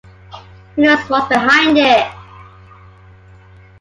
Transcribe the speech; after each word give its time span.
Who 0.75 0.81
knows 0.81 1.07
what's 1.11 1.27
behind 1.27 1.77
it. 1.77 2.11